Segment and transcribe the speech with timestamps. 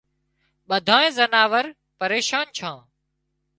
[0.69, 1.65] ٻڌانئي زناور
[1.99, 2.77] پريشان ڇان